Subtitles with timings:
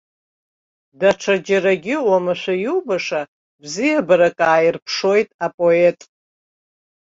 [0.99, 3.21] Даҽаџьарагьы уамашәа иубаша
[3.61, 5.99] бзиабарак ааирԥшуеит апоет.